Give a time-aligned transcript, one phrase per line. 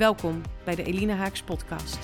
[0.00, 1.98] Welkom bij de Elina Haaks podcast.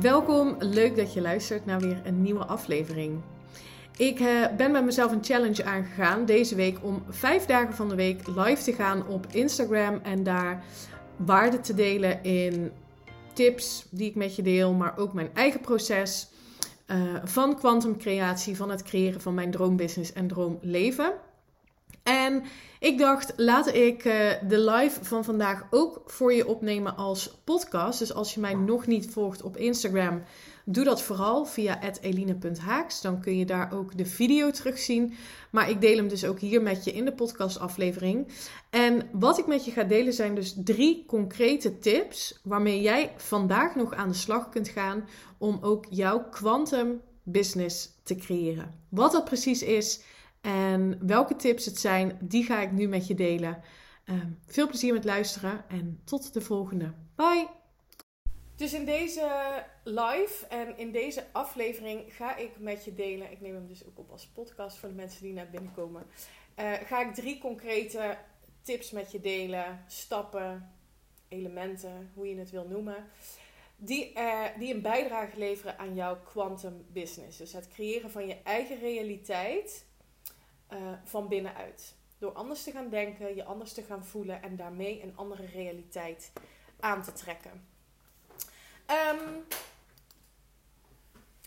[0.00, 3.20] Welkom, leuk dat je luistert naar weer een nieuwe aflevering.
[3.96, 7.94] Ik uh, ben met mezelf een challenge aangegaan deze week om vijf dagen van de
[7.94, 10.64] week live te gaan op Instagram en daar
[11.16, 12.72] waarde te delen in
[13.32, 16.28] tips die ik met je deel, maar ook mijn eigen proces
[16.86, 21.12] uh, van kwantumcreatie, van het creëren van mijn droombusiness en droomleven.
[22.04, 22.42] En
[22.80, 27.98] ik dacht, laat ik uh, de live van vandaag ook voor je opnemen als podcast.
[27.98, 30.22] Dus als je mij nog niet volgt op Instagram,
[30.64, 33.00] doe dat vooral via eline.haaks.
[33.00, 35.14] Dan kun je daar ook de video terugzien.
[35.50, 38.28] Maar ik deel hem dus ook hier met je in de podcastaflevering.
[38.70, 43.74] En wat ik met je ga delen zijn dus drie concrete tips waarmee jij vandaag
[43.74, 48.74] nog aan de slag kunt gaan om ook jouw quantum business te creëren.
[48.88, 50.00] Wat dat precies is
[50.44, 53.62] en welke tips het zijn, die ga ik nu met je delen.
[54.04, 56.92] Ehm, veel plezier met luisteren en tot de volgende.
[57.16, 57.48] Bye!
[58.56, 59.28] Dus in deze
[59.84, 63.30] live en in deze aflevering ga ik met je delen.
[63.30, 66.06] Ik neem hem dus ook op als podcast voor de mensen die net binnenkomen.
[66.58, 68.18] Uh, ga ik drie concrete
[68.62, 70.72] tips met je delen, stappen,
[71.28, 73.04] elementen, hoe je het wil noemen.
[73.76, 77.38] Die, uh, die een bijdrage leveren aan jouw quantum business.
[77.38, 79.92] Dus het creëren van je eigen realiteit
[80.74, 81.94] uh, van binnenuit.
[82.18, 86.32] Door anders te gaan denken, je anders te gaan voelen en daarmee een andere realiteit
[86.80, 87.66] aan te trekken.
[88.90, 89.44] Um,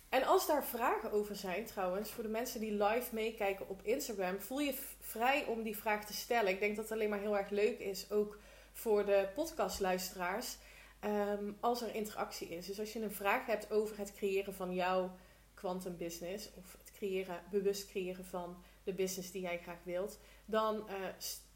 [0.10, 4.40] en als daar vragen over zijn, trouwens, voor de mensen die live meekijken op Instagram,
[4.40, 6.52] voel je vrij om die vraag te stellen.
[6.52, 8.38] Ik denk dat het alleen maar heel erg leuk is, ook
[8.74, 10.58] voor de podcastluisteraars,
[11.06, 12.66] um, als er interactie is.
[12.66, 15.12] Dus als je een vraag hebt over het creëren van jouw
[15.54, 20.76] quantum business, of het creëren, bewust creëren van de business die jij graag wilt, dan
[20.76, 20.94] uh,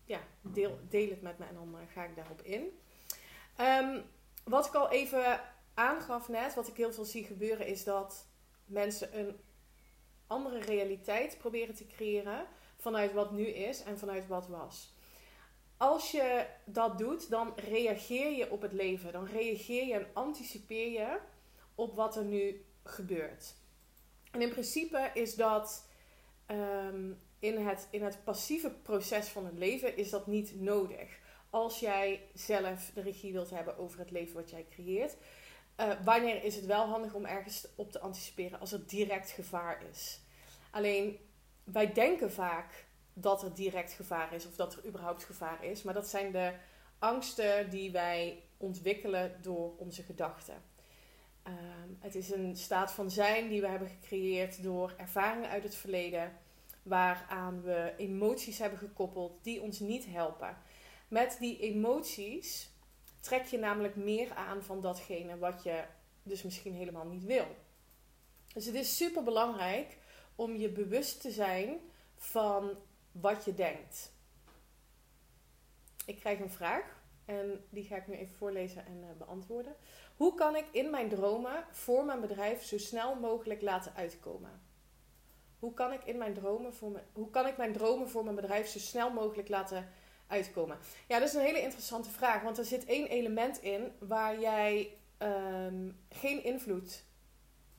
[0.05, 2.79] ja, deel, deel het met me en dan uh, ga ik daarop in.
[3.59, 4.03] Um,
[4.43, 5.41] wat ik al even
[5.73, 8.27] aangaf net, wat ik heel veel zie gebeuren, is dat
[8.65, 9.39] mensen een
[10.27, 12.45] andere realiteit proberen te creëren
[12.77, 14.93] vanuit wat nu is en vanuit wat was.
[15.77, 19.11] Als je dat doet, dan reageer je op het leven.
[19.11, 21.19] Dan reageer je en anticipeer je
[21.75, 23.55] op wat er nu gebeurt.
[24.31, 25.89] En in principe is dat
[26.51, 31.19] um, in, het, in het passieve proces van het leven is dat niet nodig.
[31.49, 35.17] Als jij zelf de regie wilt hebben over het leven wat jij creëert.
[35.77, 39.83] Uh, wanneer is het wel handig om ergens op te anticiperen als er direct gevaar
[39.91, 40.19] is?
[40.71, 41.17] Alleen
[41.63, 45.83] wij denken vaak dat er direct gevaar is of dat er überhaupt gevaar is.
[45.83, 46.53] Maar dat zijn de
[46.99, 50.70] angsten die wij ontwikkelen door onze gedachten.
[51.47, 51.53] Uh,
[51.99, 56.37] het is een staat van zijn die we hebben gecreëerd door ervaringen uit het verleden
[56.83, 60.57] waaraan we emoties hebben gekoppeld die ons niet helpen.
[61.07, 62.69] Met die emoties
[63.19, 65.83] trek je namelijk meer aan van datgene wat je
[66.23, 67.55] dus misschien helemaal niet wil.
[68.53, 69.97] Dus het is super belangrijk
[70.35, 71.79] om je bewust te zijn
[72.15, 72.77] van
[73.11, 74.11] wat je denkt.
[76.05, 79.75] Ik krijg een vraag en die ga ik nu even voorlezen en uh, beantwoorden.
[80.21, 84.61] Hoe kan ik in mijn dromen voor mijn bedrijf zo snel mogelijk laten uitkomen?
[85.59, 88.35] Hoe kan ik in mijn dromen voor mijn, hoe kan ik mijn dromen voor mijn
[88.35, 89.89] bedrijf zo snel mogelijk laten
[90.27, 90.77] uitkomen?
[91.07, 92.41] Ja, dat is een hele interessante vraag.
[92.41, 97.03] Want er zit één element in waar jij um, geen invloed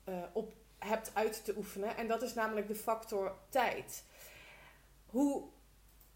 [0.08, 1.96] uh, op hebt uit te oefenen.
[1.96, 4.04] En dat is namelijk de factor tijd.
[5.06, 5.44] Hoe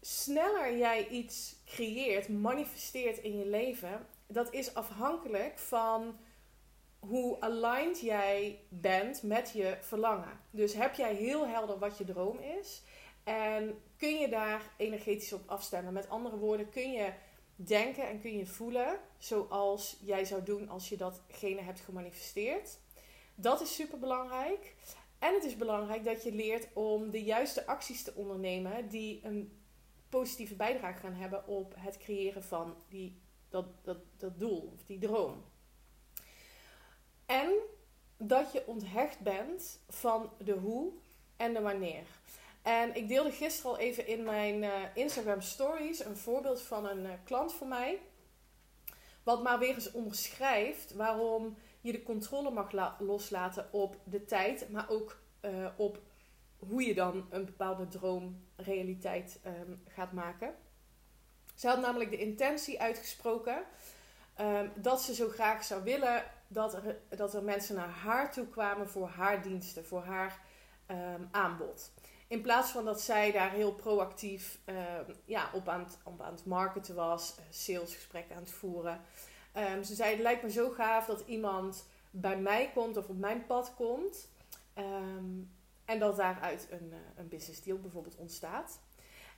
[0.01, 6.17] sneller jij iets creëert, manifesteert in je leven, dat is afhankelijk van
[6.99, 10.39] hoe aligned jij bent met je verlangen.
[10.51, 12.83] Dus heb jij heel helder wat je droom is
[13.23, 15.93] en kun je daar energetisch op afstemmen.
[15.93, 17.13] Met andere woorden, kun je
[17.55, 22.79] denken en kun je voelen zoals jij zou doen als je datgene hebt gemanifesteerd.
[23.35, 24.75] Dat is super belangrijk.
[25.19, 29.61] En het is belangrijk dat je leert om de juiste acties te ondernemen die een
[30.09, 34.99] positieve bijdrage gaan hebben op het creëren van die, dat, dat, dat doel of die
[34.99, 35.43] droom.
[37.25, 37.51] En
[38.17, 40.91] dat je onthecht bent van de hoe
[41.35, 42.05] en de wanneer.
[42.61, 47.05] En ik deelde gisteren al even in mijn uh, Instagram stories een voorbeeld van een
[47.05, 47.99] uh, klant van mij.
[49.23, 54.89] Wat maar weer eens onderschrijft waarom je de controle mag loslaten op de tijd, maar
[54.89, 55.99] ook uh, op
[56.57, 60.55] hoe je dan een bepaalde droom realiteit um, gaat maken.
[61.57, 63.63] Ze had namelijk de intentie uitgesproken
[64.41, 68.47] um, dat ze zo graag zou willen dat er, dat er mensen naar haar toe
[68.47, 70.39] kwamen voor haar diensten, voor haar
[70.91, 71.91] um, aanbod.
[72.27, 74.59] In plaats van dat zij daar heel proactief
[75.25, 79.01] ja, op, aan het, op aan het marketen was, salesgesprekken aan het voeren.
[79.83, 83.45] ze zei: Het lijkt me zo gaaf dat iemand bij mij komt of op mijn
[83.45, 84.27] pad komt.
[85.85, 88.79] En dat daaruit een, uh, een business deal bijvoorbeeld ontstaat.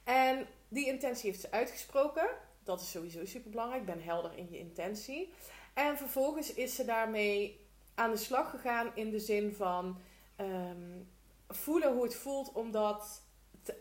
[0.04, 2.30] En die intentie heeft ze uitgesproken.
[2.64, 3.86] Dat is sowieso super belangrijk.
[3.86, 5.34] Ben helder in je intentie.
[5.74, 10.02] En vervolgens is ze daarmee aan de slag gegaan in de zin van
[10.38, 11.10] um,
[11.48, 13.22] voelen hoe het voelt om dat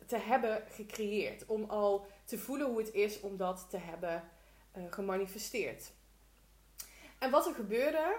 [0.06, 1.46] te, hebben gecreëerd.
[1.46, 4.30] Om al te voelen hoe het is om dat te hebben
[4.76, 5.92] uh, gemanifesteerd.
[7.18, 8.16] En wat er gebeurde,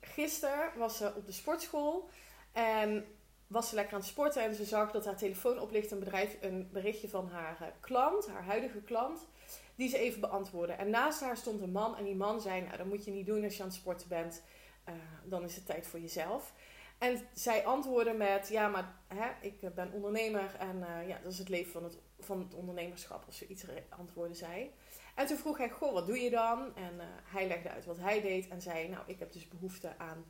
[0.00, 2.08] gisteren was ze op de sportschool
[2.52, 3.17] en
[3.48, 6.36] was ze lekker aan het sporten en ze zag dat haar telefoon oplicht een, bedrijf,
[6.40, 9.26] een berichtje van haar eh, klant, haar huidige klant,
[9.74, 10.72] die ze even beantwoordde.
[10.72, 13.26] En naast haar stond een man en die man zei, nou dat moet je niet
[13.26, 14.42] doen als je aan het sporten bent,
[14.88, 16.52] uh, dan is het tijd voor jezelf.
[16.98, 21.48] En zij antwoordde met, ja maar hè, ik ben ondernemer en ja, dat is het
[21.48, 24.72] leven van het, van het ondernemerschap of zoiets antwoordde zij.
[25.14, 26.76] En toen vroeg hij, goh wat doe je dan?
[26.76, 30.24] En hij legde uit wat hij deed en zei, nou ik heb dus behoefte aan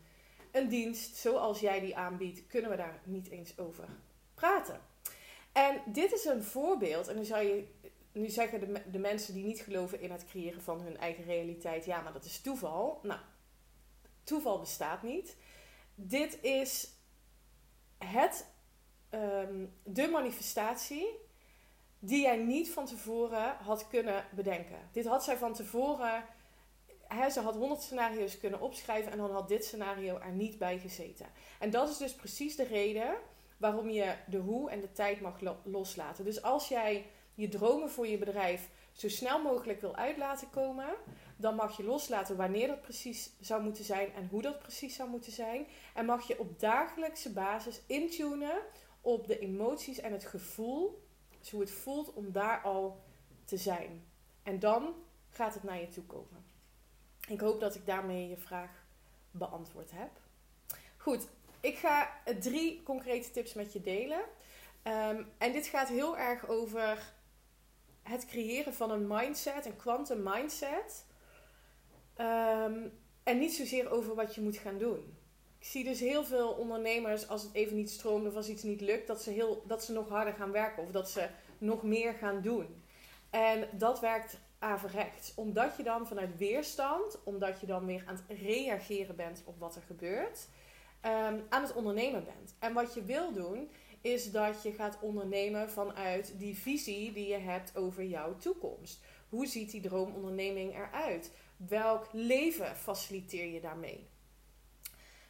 [0.58, 3.88] een dienst zoals jij die aanbiedt, kunnen we daar niet eens over
[4.34, 4.80] praten.
[5.52, 7.66] En dit is een voorbeeld, en nu zou je
[8.12, 12.00] nu zeggen de, mensen die niet geloven in het creëren van hun eigen realiteit, ja,
[12.00, 13.00] maar dat is toeval.
[13.02, 13.20] Nou,
[14.22, 15.36] toeval bestaat niet.
[15.94, 16.88] Dit is
[17.98, 18.46] het,
[19.10, 21.06] um, de manifestatie
[21.98, 24.88] die jij niet van tevoren had kunnen bedenken.
[24.92, 26.24] Dit had zij van tevoren
[27.30, 31.26] ze had honderd scenario's kunnen opschrijven en dan had dit scenario er niet bij gezeten.
[31.58, 33.16] En dat is dus precies de reden
[33.56, 36.24] waarom je de hoe en de tijd mag loslaten.
[36.24, 40.88] Dus als jij je dromen voor je bedrijf zo snel mogelijk wil uit laten komen,
[41.36, 45.08] dan mag je loslaten wanneer dat precies zou moeten zijn en hoe dat precies zou
[45.08, 45.66] moeten zijn.
[45.94, 48.60] En mag je op dagelijkse basis intunen
[49.00, 51.02] op de emoties en het gevoel,
[51.38, 53.00] dus hoe het voelt om daar al
[53.44, 54.04] te zijn.
[54.42, 54.94] En dan
[55.30, 56.47] gaat het naar je toe komen.
[57.28, 58.70] Ik hoop dat ik daarmee je vraag
[59.30, 60.10] beantwoord heb.
[60.96, 61.28] Goed,
[61.60, 62.10] ik ga
[62.40, 64.20] drie concrete tips met je delen.
[64.84, 67.12] Um, en dit gaat heel erg over
[68.02, 71.06] het creëren van een mindset, een quantum mindset.
[72.16, 72.92] Um,
[73.22, 75.16] en niet zozeer over wat je moet gaan doen.
[75.58, 78.80] Ik zie dus heel veel ondernemers, als het even niet stroomt of als iets niet
[78.80, 81.28] lukt, dat ze, heel, dat ze nog harder gaan werken of dat ze
[81.58, 82.82] nog meer gaan doen.
[83.30, 85.34] En dat werkt averechts.
[85.34, 89.76] Omdat je dan vanuit weerstand, omdat je dan weer aan het reageren bent op wat
[89.76, 90.48] er gebeurt,
[91.04, 92.54] um, aan het ondernemen bent.
[92.58, 93.70] En wat je wil doen,
[94.00, 99.00] is dat je gaat ondernemen vanuit die visie die je hebt over jouw toekomst.
[99.28, 101.30] Hoe ziet die droomonderneming eruit?
[101.56, 104.08] Welk leven faciliteer je daarmee?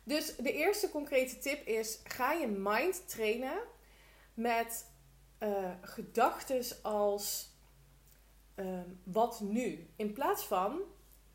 [0.04, 3.58] Dus de eerste concrete tip is: ga je mind trainen
[4.34, 4.86] met
[5.42, 7.50] uh, gedachten als
[8.58, 9.86] Ehm, wat nu?
[9.96, 10.80] In plaats van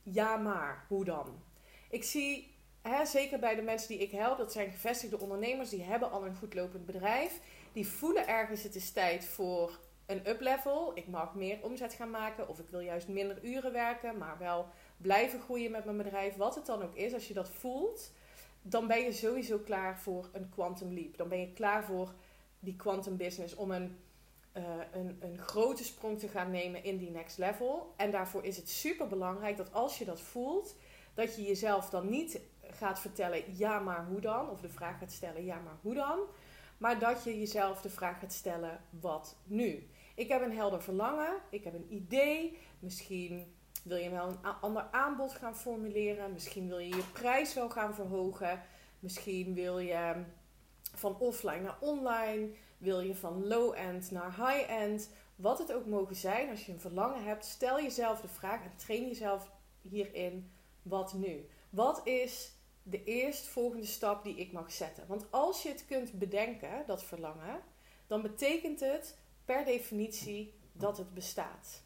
[0.01, 1.41] ja maar, hoe dan?
[1.89, 5.83] Ik zie, hè, zeker bij de mensen die ik help, dat zijn gevestigde ondernemers, die
[5.83, 7.39] hebben al een goed lopend bedrijf.
[7.73, 10.91] Die voelen ergens het is tijd voor een uplevel.
[10.93, 14.67] Ik mag meer omzet gaan maken of ik wil juist minder uren werken, maar wel
[14.97, 16.35] blijven groeien met mijn bedrijf.
[16.35, 18.11] Wat het dan ook is, als je dat voelt,
[18.61, 21.17] dan ben je sowieso klaar voor een quantum leap.
[21.17, 22.13] Dan ben je klaar voor
[22.59, 23.97] die quantum business om een
[24.57, 27.93] uh, een, een grote sprong te gaan nemen in die next level.
[27.97, 30.75] En daarvoor is het super belangrijk dat als je dat voelt,
[31.13, 35.11] dat je jezelf dan niet gaat vertellen ja maar hoe dan, of de vraag gaat
[35.11, 36.19] stellen ja maar hoe dan,
[36.77, 39.87] maar dat je jezelf de vraag gaat stellen wat nu.
[40.15, 44.87] Ik heb een helder verlangen, ik heb een idee, misschien wil je wel een ander
[44.91, 48.61] aanbod gaan formuleren, misschien wil je je prijs wel gaan verhogen,
[48.99, 50.23] misschien wil je
[50.95, 52.49] van offline naar online.
[52.83, 55.09] Wil je van low-end naar high-end?
[55.35, 58.75] Wat het ook mogen zijn, als je een verlangen hebt, stel jezelf de vraag en
[58.75, 61.47] train jezelf hierin: wat nu?
[61.69, 62.51] Wat is
[62.83, 65.07] de eerstvolgende stap die ik mag zetten?
[65.07, 67.61] Want als je het kunt bedenken, dat verlangen,
[68.07, 71.83] dan betekent het per definitie dat het bestaat.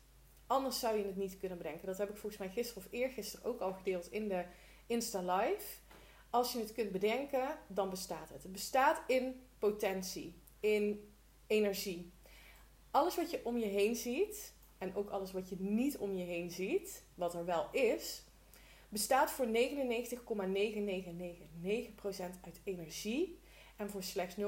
[0.47, 1.87] Anders zou je het niet kunnen bedenken.
[1.87, 4.45] Dat heb ik volgens mij gisteren of eergisteren ook al gedeeld in de
[4.87, 5.77] Insta Live.
[6.29, 8.43] Als je het kunt bedenken, dan bestaat het.
[8.43, 11.13] Het bestaat in potentie in
[11.47, 12.11] energie.
[12.91, 16.23] Alles wat je om je heen ziet, en ook alles wat je niet om je
[16.23, 18.23] heen ziet, wat er wel is,
[18.89, 19.51] bestaat voor 99,9999%
[22.41, 23.39] uit energie
[23.75, 24.43] en voor slechts 0,00001%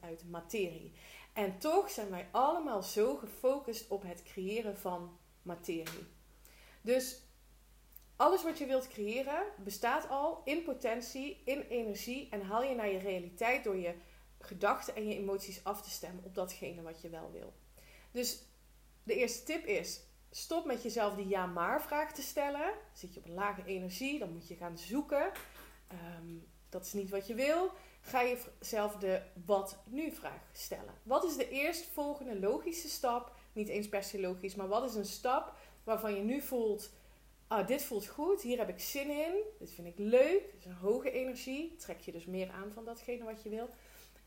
[0.00, 0.92] uit materie.
[1.32, 6.06] En toch zijn wij allemaal zo gefocust op het creëren van materie.
[6.80, 7.22] Dus
[8.18, 12.88] alles wat je wilt creëren bestaat al in potentie, in energie en haal je naar
[12.88, 13.94] je realiteit door je
[14.40, 17.52] gedachten en je emoties af te stemmen op datgene wat je wel wil.
[18.10, 18.42] Dus
[19.02, 22.72] de eerste tip is: stop met jezelf die ja-maar vraag te stellen.
[22.92, 25.32] Zit je op een lage energie, dan moet je gaan zoeken.
[25.88, 26.36] Ehm,
[26.68, 27.70] dat is niet wat je wil.
[28.00, 30.94] Ga je jezelf de wat nu vraag stellen.
[31.02, 33.32] Wat is de eerstvolgende logische stap?
[33.52, 36.90] Niet eens per se logisch, maar wat is een stap waarvan je nu voelt:
[37.48, 40.64] ah, dit voelt goed, hier heb ik zin in, dit vind ik leuk, dit is
[40.64, 41.76] een hoge energie.
[41.76, 43.68] Trek je dus meer aan van datgene wat je wil.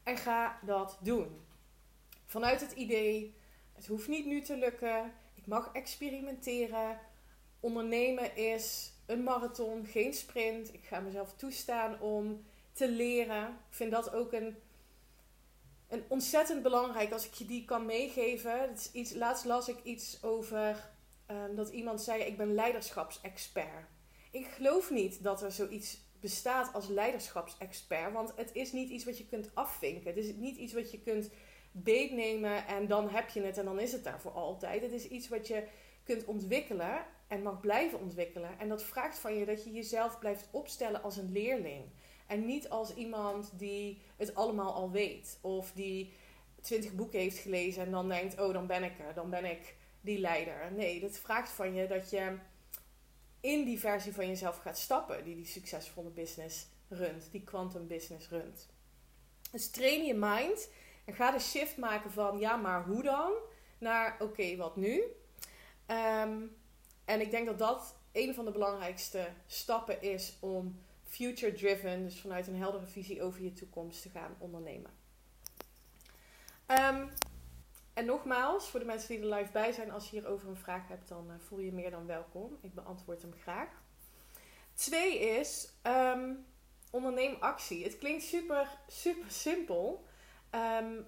[0.04, 1.42] En ga dat doen.
[2.25, 3.36] Vanuit het idee:
[3.74, 7.00] het hoeft niet nu te lukken, ik mag experimenteren.
[7.60, 10.74] Ondernemen is een marathon, geen sprint.
[10.74, 13.48] Ik ga mezelf toestaan om te leren.
[13.48, 14.58] Ik vind dat ook een,
[15.88, 18.62] een ontzettend belangrijk als ik je die kan meegeven.
[18.62, 20.92] Het is iets, laatst las ik iets over
[21.32, 23.88] um, dat iemand zei: Ik ben leiderschapsexpert.
[24.32, 29.18] Ik geloof niet dat er zoiets bestaat als leiderschapsexpert, want het is niet iets wat
[29.18, 30.08] je kunt afvinken.
[30.08, 31.30] Het is niet iets wat je kunt
[31.72, 34.82] beetnemen en dan heb je het en dan is het daar voor altijd.
[34.82, 35.64] Het is iets wat je
[36.04, 38.60] kunt ontwikkelen en mag blijven ontwikkelen.
[38.60, 41.84] En dat vraagt van je dat je jezelf blijft opstellen als een leerling.
[42.28, 45.40] En niet als iemand die het allemaal al weet.
[45.42, 46.14] Of die
[46.62, 49.76] twintig boeken heeft gelezen en dan denkt, oh dan ben ik er, dan ben ik
[50.01, 50.72] die leider.
[50.72, 52.38] Nee, dat vraagt van je dat je
[53.39, 58.29] in die versie van jezelf gaat stappen die die succesvolle business runt, die quantum business
[58.29, 58.67] runt.
[59.51, 60.70] Dus train je mind
[61.05, 63.31] en ga de shift maken van ja, maar hoe dan?
[63.77, 65.03] Naar oké, wat nu?
[65.86, 66.41] Ehm,
[67.05, 72.22] en ik denk dat dat een van de belangrijkste stappen is om future driven, dus
[72.22, 74.91] vanuit een heldere visie over je toekomst te gaan ondernemen.
[76.67, 77.10] Um,
[77.93, 80.88] en nogmaals, voor de mensen die er live bij zijn, als je hierover een vraag
[80.88, 82.57] hebt, dan uh, voel je meer dan welkom.
[82.62, 83.69] Ik beantwoord hem graag.
[84.74, 86.45] Twee is, um,
[86.91, 87.83] onderneem actie.
[87.83, 90.05] Het klinkt super, super simpel.
[90.51, 91.05] Um,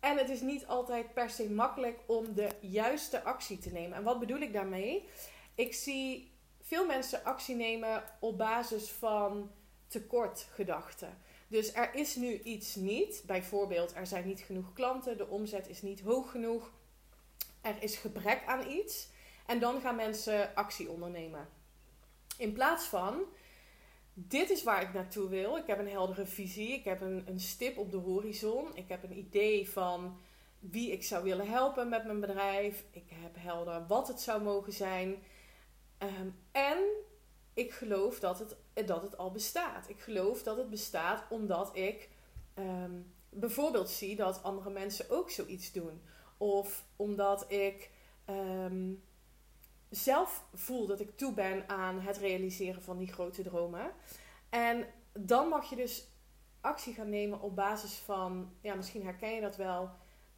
[0.00, 3.96] en het is niet altijd per se makkelijk om de juiste actie te nemen.
[3.96, 5.08] En wat bedoel ik daarmee?
[5.54, 9.50] Ik zie veel mensen actie nemen op basis van
[9.86, 11.18] tekortgedachten.
[11.50, 13.22] Dus er is nu iets niet.
[13.26, 16.70] Bijvoorbeeld, er zijn niet genoeg klanten, de omzet is niet hoog genoeg.
[17.60, 19.08] Er is gebrek aan iets.
[19.46, 21.48] En dan gaan mensen actie ondernemen.
[22.36, 23.22] In plaats van,
[24.12, 25.56] dit is waar ik naartoe wil.
[25.56, 26.72] Ik heb een heldere visie.
[26.72, 28.76] Ik heb een, een stip op de horizon.
[28.76, 30.18] Ik heb een idee van
[30.58, 32.84] wie ik zou willen helpen met mijn bedrijf.
[32.90, 35.22] Ik heb helder wat het zou mogen zijn.
[35.98, 36.78] Ehm, en
[37.54, 39.88] ik geloof dat het, dat het al bestaat.
[39.88, 42.08] Ik geloof dat het bestaat omdat ik
[42.54, 46.02] ehm, bijvoorbeeld zie dat andere mensen ook zoiets doen.
[46.36, 47.90] Of omdat ik
[48.24, 48.92] ehm,
[49.90, 53.92] zelf voel dat ik toe ben aan het realiseren van die grote dromen.
[54.48, 56.06] En dan mag je dus
[56.60, 59.90] actie gaan nemen op basis van, ja, misschien herken je dat wel,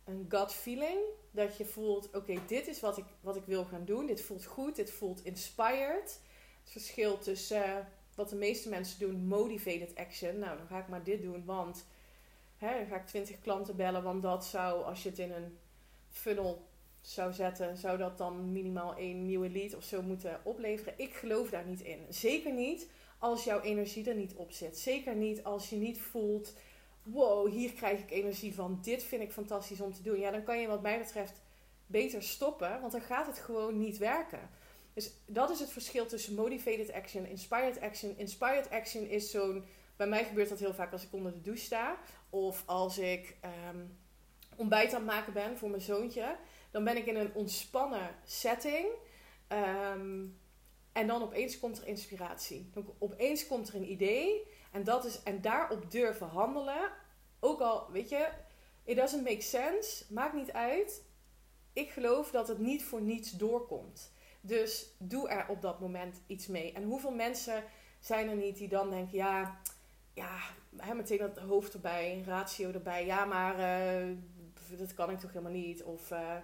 [0.04, 0.99] een gut feeling.
[1.30, 4.06] Dat je voelt, oké, dit is wat ik, wat ik wil gaan doen.
[4.06, 6.20] Dit voelt goed, dit voelt inspired
[6.62, 10.38] het verschil tussen wat de meeste mensen doen, motivated action.
[10.38, 11.87] Nou, dan ga ik maar dit doen, want
[12.57, 14.02] hè, dan ga ik 20 klanten bellen.
[14.02, 15.59] Want dat zou, als je het in een
[16.11, 16.66] funnel
[17.00, 20.95] zou zetten, zou dat dan minimaal één nieuwe lead of zo moeten opleveren.
[20.97, 22.07] Ik geloof daar niet in.
[22.09, 22.88] Zeker niet
[23.19, 24.78] als jouw energie er niet op zit.
[24.78, 26.54] Zeker niet als je niet voelt,
[27.02, 28.78] wow, hier krijg ik energie van.
[28.83, 30.19] Dit vind ik fantastisch om te doen.
[30.19, 31.40] Ja, dan kan je wat mij betreft
[31.87, 34.50] beter stoppen, want dan gaat het gewoon niet werken.
[34.94, 38.18] Dus dat is het verschil tussen motivated action en inspired action.
[38.18, 39.64] Inspired action is zo'n.
[39.96, 41.99] Bij mij gebeurt dat heel vaak als ik onder de douche sta.
[42.30, 43.37] Of als ik
[43.68, 43.99] um,
[44.56, 46.37] ontbijt aan het maken ben voor mijn zoontje.
[46.70, 48.87] Dan ben ik in een ontspannen setting.
[49.49, 50.26] Ehm,
[50.92, 52.70] en dan opeens komt er inspiratie.
[52.72, 54.46] Dan opeens komt er een idee.
[54.72, 56.90] En, dat is, en daarop durven handelen.
[57.40, 58.28] Ook al, weet je,
[58.84, 60.04] it doesn't make sense.
[60.08, 61.02] Maakt niet uit.
[61.72, 64.12] Ik geloof dat het niet voor niets doorkomt.
[64.44, 66.72] Dus doe er op dat moment iets mee.
[66.72, 67.64] En hoeveel mensen
[68.00, 69.61] zijn er niet die dan denken: ja,
[70.14, 70.38] ja
[70.76, 73.06] hè, meteen dat hoofd erbij, ratio erbij.
[73.06, 74.16] Ja, maar uh,
[74.78, 75.82] dat kan ik toch helemaal niet.
[75.82, 76.37] Of uh,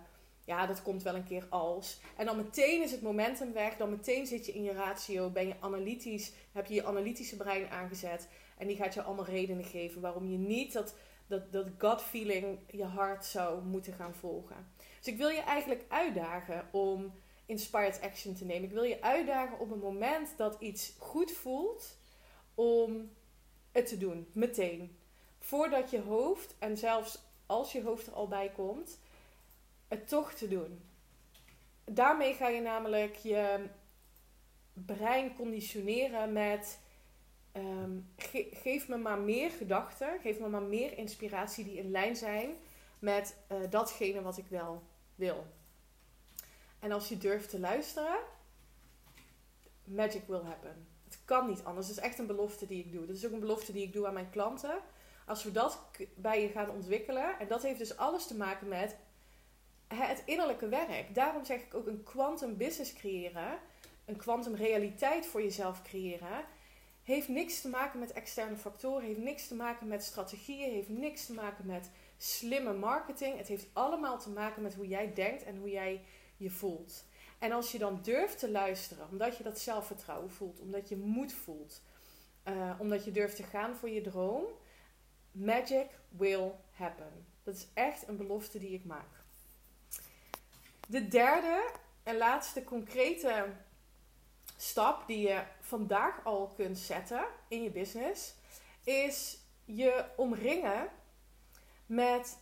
[0.44, 2.00] ja, dat komt wel een keer als.
[2.16, 3.76] En dan meteen is het momentum weg.
[3.76, 5.30] Dan meteen zit je in je ratio.
[5.30, 6.32] Ben je analytisch.
[6.52, 8.28] Heb je je analytische brein aangezet.
[8.56, 10.94] En die gaat je allemaal redenen geven waarom je niet dat
[11.28, 14.72] dat, dat gut feeling je hart zou moeten gaan volgen.
[14.98, 17.12] Dus ik wil je eigenlijk uitdagen om
[17.48, 18.68] inspired action te nemen.
[18.68, 21.96] Ik wil je uitdagen op het moment dat iets goed voelt
[22.54, 23.10] om
[23.72, 24.96] het te doen, meteen.
[25.38, 28.98] Voordat je hoofd, en zelfs als je hoofd er al bij komt,
[29.88, 30.80] het toch te doen.
[31.84, 33.66] Daarmee ga je namelijk je
[34.72, 36.78] brein conditioneren met
[37.52, 37.98] ehm,
[38.52, 42.56] geef me maar meer gedachten, geef me maar meer inspiratie die in lijn zijn
[42.98, 44.82] met uh, datgene wat ik wel
[45.14, 45.46] wil.
[46.78, 48.16] En als je durft te luisteren,
[49.84, 50.86] magic will happen.
[51.04, 51.88] Het kan niet anders.
[51.88, 53.06] Het is echt een belofte die ik doe.
[53.06, 54.80] Dat is ook een belofte die ik doe aan mijn klanten.
[55.26, 55.80] Als we dat
[56.14, 58.96] bij je gaan ontwikkelen, en dat heeft dus alles te maken met
[59.86, 61.14] het innerlijke werk.
[61.14, 63.58] Daarom zeg ik ook een quantum business creëren,
[64.04, 66.44] een quantum realiteit voor jezelf creëren,
[67.02, 71.26] heeft niks te maken met externe factoren, heeft niks te maken met strategieën, heeft niks
[71.26, 73.36] te maken met slimme marketing.
[73.36, 76.02] Het heeft allemaal te maken met hoe jij denkt en hoe jij
[76.38, 77.04] je voelt.
[77.38, 81.32] En als je dan durft te luisteren, omdat je dat zelfvertrouwen voelt, omdat je moed
[81.32, 81.82] voelt,
[82.48, 84.44] uh, omdat je durft te gaan voor je droom,
[85.32, 87.26] magic will happen.
[87.42, 89.22] Dat is echt een belofte die ik maak.
[90.88, 91.70] De derde
[92.02, 93.46] en laatste concrete
[94.56, 98.34] stap die je vandaag al kunt zetten in je business
[98.84, 100.88] is je omringen
[101.86, 102.38] met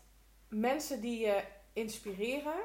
[0.48, 2.60] mensen die je inspireren,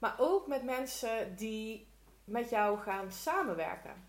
[0.00, 1.88] maar ook met mensen die
[2.24, 4.08] met jou gaan samenwerken.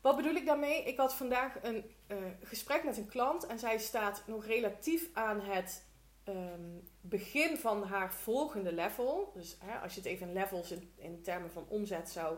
[0.00, 0.84] Wat bedoel ik daarmee?
[0.84, 5.40] Ik had vandaag een uh, gesprek met een klant en zij staat nog relatief aan
[5.40, 5.84] het
[6.28, 9.32] um, begin van haar volgende level.
[9.34, 12.36] Dus hè, als je het even in levels in, termen van omzet zou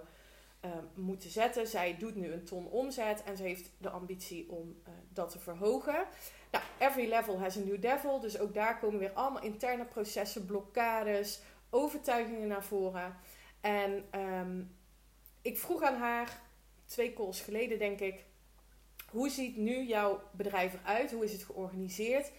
[0.64, 1.66] um, moeten zetten.
[1.66, 5.38] Zij doet nu een ton omzet en ze heeft de ambitie om uh, dat te
[5.38, 6.06] verhogen.
[6.50, 8.20] Nou, every level has a new devil.
[8.20, 13.16] Dus ook daar komen weer allemaal interne processen, blokkades, overtuigingen naar voren.
[13.60, 14.76] En um,
[15.42, 16.40] ik vroeg aan haar,
[16.86, 18.24] twee calls geleden denk ik,
[19.10, 21.12] hoe ziet nu jouw bedrijf eruit?
[21.12, 22.30] Hoe is het georganiseerd?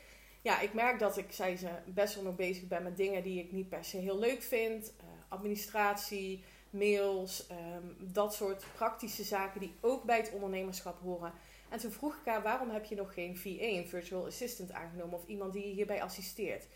[0.41, 3.39] ja, ik merk dat ik, zei ze, best wel nog bezig ben met dingen die
[3.39, 4.93] ik niet per se heel leuk vind.
[4.97, 11.33] Uh, administratie, mails, um, dat soort praktische zaken die ook bij het ondernemerschap horen.
[11.69, 15.15] En toen vroeg ik haar, waarom heb je nog geen VA, een virtual assistant aangenomen
[15.15, 16.67] of iemand die je hierbij assisteert?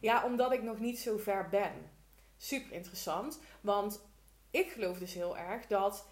[0.00, 1.72] Ja, omdat ik nog niet zo ver ben.
[2.42, 4.00] Super interessant, want
[4.50, 6.06] ik geloof dus heel erg dat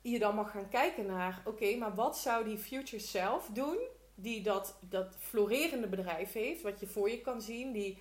[0.00, 3.78] je dan mag gaan kijken naar, oké, maar wat zou die future self doen
[4.14, 7.98] die dat, dat florerende bedrijf heeft, wat je voor je kan zien, die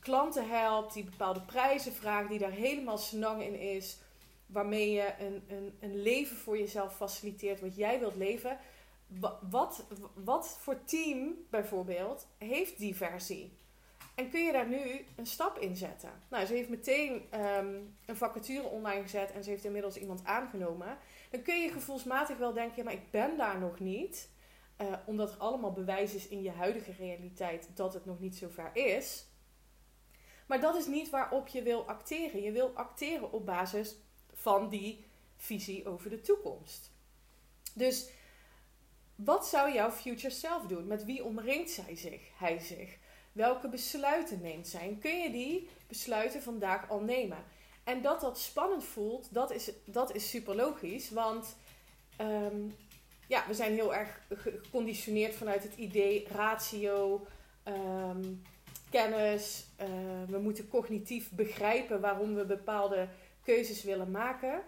[0.00, 3.98] klanten helpt, die bepaalde prijzen vraagt, die daar helemaal snang in is,
[4.46, 8.58] waarmee je een, een, een leven voor jezelf faciliteert wat jij wilt leven.
[9.50, 13.60] Wat, wat voor team bijvoorbeeld heeft die versie?
[14.14, 16.10] En kun je daar nu een stap in zetten?
[16.28, 17.74] Nou, ze heeft meteen ehm,
[18.06, 20.98] een vacature online gezet en ze heeft inmiddels iemand aangenomen.
[21.30, 24.30] Dan kun je gevoelsmatig wel denken, maar ik ben daar nog niet.
[24.80, 28.48] Uh, omdat er allemaal bewijs is in je huidige realiteit dat het nog niet zo
[28.48, 29.26] ver is.
[30.46, 32.42] Maar dat is niet waarop je wil acteren.
[32.42, 33.96] Je wil acteren op basis
[34.32, 35.04] van die
[35.36, 36.92] visie over de toekomst.
[37.74, 38.10] Dus
[39.14, 40.86] wat zou jouw future self doen?
[40.86, 42.98] Met wie omringt zij zich, hij zich?
[43.32, 44.96] Welke besluiten neemt zij?
[45.00, 47.44] kun je die besluiten vandaag al nemen?
[47.84, 51.10] En dat dat spannend voelt, dat is, dat is super logisch.
[51.10, 51.56] Want
[52.20, 52.74] um,
[53.26, 57.26] ja, we zijn heel erg geconditioneerd vanuit het idee ratio,
[57.62, 58.22] ehm,
[58.90, 59.66] kennis.
[59.80, 59.88] Uh,
[60.28, 63.08] we moeten cognitief begrijpen waarom we bepaalde
[63.42, 64.62] keuzes willen maken.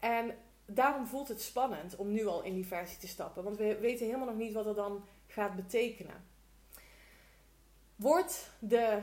[0.00, 0.34] En
[0.66, 3.44] daarom voelt het spannend om nu al in die versie te stappen.
[3.44, 6.27] Want we weten helemaal nog niet wat dat dan gaat betekenen.
[7.98, 9.02] Word de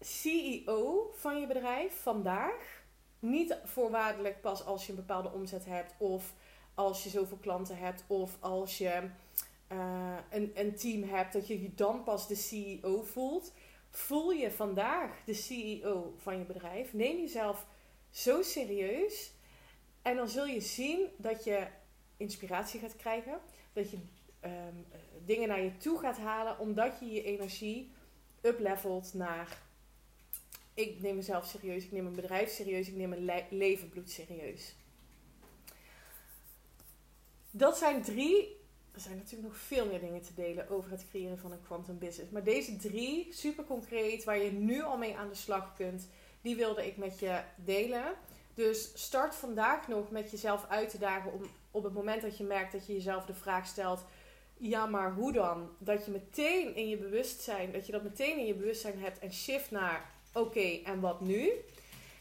[0.00, 2.84] CEO van je bedrijf vandaag
[3.18, 6.34] niet voorwaardelijk pas als je een bepaalde omzet hebt of
[6.74, 9.08] als je zoveel klanten hebt of als je
[9.72, 13.52] uh, een, een team hebt, dat je je dan pas de CEO voelt.
[13.90, 16.92] Voel je vandaag de CEO van je bedrijf.
[16.92, 17.66] Neem jezelf
[18.10, 19.32] zo serieus.
[20.02, 21.66] En dan zul je zien dat je
[22.16, 23.40] inspiratie gaat krijgen.
[23.72, 23.98] Dat je
[24.44, 24.86] um,
[25.24, 26.58] dingen naar je toe gaat halen.
[26.58, 27.93] Omdat je je energie
[28.44, 29.62] uplevelt naar...
[30.74, 31.84] Ik neem mezelf serieus.
[31.84, 32.88] Ik neem mijn bedrijf serieus.
[32.88, 34.74] Ik neem mijn le leven bloed serieus.
[37.50, 38.62] Dat zijn drie.
[38.92, 41.98] Er zijn natuurlijk nog veel meer dingen te delen over het creëren van een quantum
[41.98, 42.32] business.
[42.32, 46.08] Maar deze drie, super concreet, waar je nu al mee aan de slag kunt,
[46.40, 48.14] die wilde ik met je delen.
[48.54, 52.44] Dus start vandaag nog met jezelf uit te dagen om op het moment dat je
[52.44, 54.04] merkt dat je jezelf de vraag stelt:
[54.58, 55.68] ja, maar hoe dan?
[55.78, 59.32] Dat je meteen in je bewustzijn, dat je dat meteen in je bewustzijn hebt en
[59.32, 61.50] shift naar oké, en wat nu?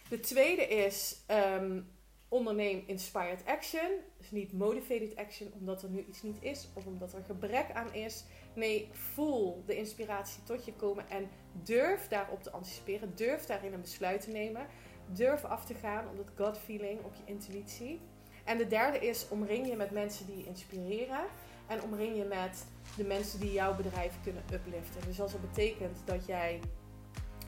[0.10, 1.82] De tweede is ehm,
[2.28, 3.89] onderneem inspired action.
[4.17, 7.93] Dus niet motivated action omdat er nu iets niet is of omdat er gebrek aan
[7.93, 8.24] is.
[8.54, 11.30] Nee, voel de inspiratie tot je komen en
[11.63, 13.15] durf daarop te anticiperen.
[13.15, 14.67] Durf daarin een besluit te nemen.
[15.08, 18.00] Durf af te gaan op dat gut feeling, op je intuïtie.
[18.43, 21.26] En de derde is omring je met mensen die je inspireren.
[21.67, 25.02] En omring je met de mensen die jouw bedrijf kunnen upliften.
[25.06, 26.60] Dus als dat betekent dat jij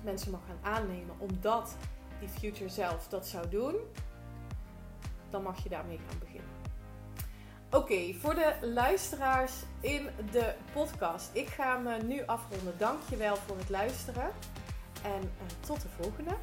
[0.04, 1.75] mensen mag gaan aannemen omdat
[2.19, 3.75] die future zelf dat zou doen,
[5.30, 6.49] dan mag je daarmee gaan beginnen.
[7.71, 11.30] Oké, voor de luisteraars in de podcast.
[11.34, 12.73] Ik ga me nu afronden.
[12.78, 14.32] Dankjewel voor het luisteren.
[15.04, 16.36] En uh, tot de volgende.